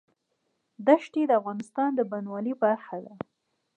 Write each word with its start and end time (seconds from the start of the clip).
دښتې 0.87 1.21
د 1.27 1.31
افغانستان 1.39 1.89
د 1.95 1.99
بڼوالۍ 2.09 2.53
برخه 2.63 2.97
ده. 3.05 3.13